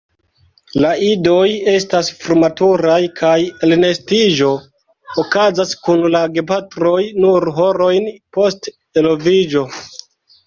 [0.83, 3.33] La idoj estas frumaturaj, kaj
[3.67, 4.49] elnestiĝo
[5.23, 8.09] okazas kun la gepatroj nur horojn
[8.39, 8.71] post
[9.03, 9.63] eloviĝo.